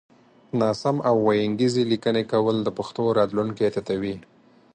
ناسم 0.61 0.95
او 1.09 1.15
وينگيزې 1.27 1.83
ليکنې 1.91 2.23
کول 2.31 2.55
د 2.63 2.69
پښتو 2.77 3.03
راتلونکی 3.19 3.67
تتوي 3.75 4.15